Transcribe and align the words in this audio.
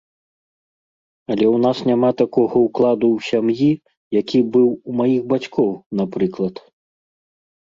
Але 1.31 1.45
ў 1.47 1.57
нас 1.65 1.77
няма 1.89 2.09
такога 2.21 2.55
ўкладу 2.67 3.07
ў 3.17 3.29
сям'і, 3.29 3.69
які 4.21 4.39
быў 4.57 4.67
у 4.87 4.91
маіх 5.03 5.21
бацькоў, 5.35 5.71
напрыклад. 6.01 6.55